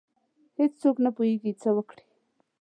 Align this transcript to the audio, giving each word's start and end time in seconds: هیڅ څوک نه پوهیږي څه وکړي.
هیڅ 0.57 0.71
څوک 0.81 0.95
نه 1.05 1.09
پوهیږي 1.15 1.51
څه 1.61 1.69
وکړي. 1.75 2.05